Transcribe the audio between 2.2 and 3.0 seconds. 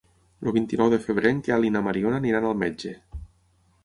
aniran al metge.